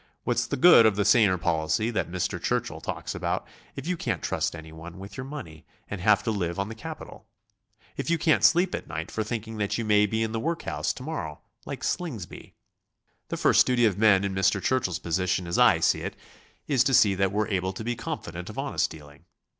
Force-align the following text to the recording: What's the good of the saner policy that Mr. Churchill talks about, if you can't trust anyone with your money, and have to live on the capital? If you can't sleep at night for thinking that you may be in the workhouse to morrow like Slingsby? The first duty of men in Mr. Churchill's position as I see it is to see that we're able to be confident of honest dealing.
What's 0.23 0.47
the 0.47 0.57
good 0.57 0.87
of 0.87 0.95
the 0.95 1.05
saner 1.05 1.37
policy 1.37 1.91
that 1.91 2.09
Mr. 2.11 2.41
Churchill 2.41 2.81
talks 2.81 3.13
about, 3.13 3.45
if 3.75 3.85
you 3.85 3.95
can't 3.95 4.23
trust 4.23 4.55
anyone 4.55 4.97
with 4.97 5.15
your 5.15 5.27
money, 5.27 5.63
and 5.87 6.01
have 6.01 6.23
to 6.23 6.31
live 6.31 6.57
on 6.57 6.69
the 6.69 6.73
capital? 6.73 7.27
If 7.97 8.09
you 8.09 8.17
can't 8.17 8.43
sleep 8.43 8.73
at 8.73 8.87
night 8.87 9.11
for 9.11 9.23
thinking 9.23 9.57
that 9.57 9.77
you 9.77 9.85
may 9.85 10.07
be 10.07 10.23
in 10.23 10.31
the 10.31 10.39
workhouse 10.39 10.91
to 10.93 11.03
morrow 11.03 11.41
like 11.67 11.83
Slingsby? 11.83 12.55
The 13.27 13.37
first 13.37 13.67
duty 13.67 13.85
of 13.85 13.99
men 13.99 14.23
in 14.23 14.33
Mr. 14.33 14.59
Churchill's 14.59 14.97
position 14.97 15.45
as 15.45 15.59
I 15.59 15.79
see 15.81 15.99
it 16.01 16.15
is 16.67 16.83
to 16.85 16.95
see 16.95 17.13
that 17.13 17.31
we're 17.31 17.47
able 17.49 17.71
to 17.73 17.83
be 17.83 17.95
confident 17.95 18.49
of 18.49 18.57
honest 18.57 18.89
dealing. 18.89 19.25